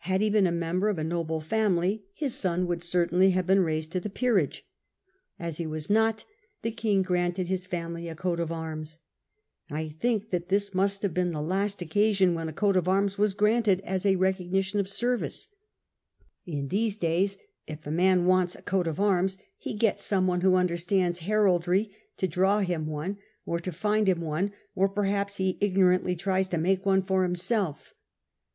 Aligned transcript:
Had 0.00 0.20
he 0.20 0.28
been 0.28 0.46
a 0.46 0.52
member 0.52 0.90
of 0.90 0.98
a 0.98 1.02
noble 1.02 1.40
family 1.40 2.04
his 2.12 2.34
son 2.34 2.66
would 2.66 2.82
certainly 2.82 3.30
have 3.30 3.46
been 3.46 3.64
raised 3.64 3.90
to 3.92 4.00
the 4.00 4.10
peerage. 4.10 4.66
As 5.38 5.56
he 5.56 5.66
was 5.66 5.88
not, 5.88 6.26
the 6.60 6.70
king 6.70 7.00
granted 7.00 7.46
his 7.46 7.64
family 7.64 8.06
a 8.06 8.14
coat 8.14 8.38
of 8.38 8.52
arms. 8.52 8.98
I 9.70 9.88
think 9.88 10.28
that 10.28 10.50
this 10.50 10.74
must 10.74 11.00
have 11.00 11.12
XIV 11.12 11.12
HIS 11.12 11.14
COAT 11.14 11.14
OF 11.14 11.16
ARMS 11.16 11.32
1S7 11.32 11.32
been 11.32 11.32
the 11.32 11.48
lust 11.64 11.80
occasion 11.80 12.34
when 12.34 12.48
a 12.50 12.52
coat 12.52 12.76
of 12.76 12.86
arms 12.86 13.16
was 13.16 13.32
granted 13.32 13.80
as 13.80 14.04
a 14.04 14.16
recognition 14.16 14.78
of 14.78 14.90
service. 14.90 15.48
In 16.44 16.68
these 16.68 16.96
days, 16.96 17.38
if 17.66 17.86
a 17.86 17.90
man 17.90 18.26
wants 18.26 18.54
a 18.54 18.60
coat 18.60 18.86
of 18.86 19.00
arms, 19.00 19.38
he 19.56 19.72
gets 19.72 20.04
some 20.04 20.26
one 20.26 20.42
who 20.42 20.54
understands 20.56 21.20
heraldry 21.20 21.96
to 22.18 22.28
draw 22.28 22.58
him 22.60 22.86
one 22.86 23.16
or 23.46 23.58
to 23.60 23.72
find 23.72 24.06
him 24.06 24.20
one, 24.20 24.52
or 24.74 24.90
perhaps 24.90 25.36
he 25.38 25.56
ignorantly 25.62 26.14
tries 26.14 26.50
to 26.50 26.58
make 26.58 26.84
one 26.84 27.00
for 27.00 27.22
himself. 27.22 27.94